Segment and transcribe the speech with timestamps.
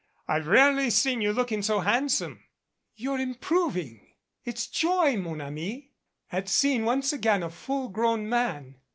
[0.27, 2.43] "I've rarely seen you looking so handsome."
[2.95, 4.15] "You're improving.
[4.43, 5.91] It's joy, mon ami,
[6.31, 8.77] at seeing once again a full grown man.